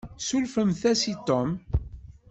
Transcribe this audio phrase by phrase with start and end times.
[0.19, 1.49] Ssurfemt-as i Tom.